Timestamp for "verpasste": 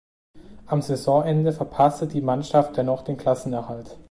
1.53-2.07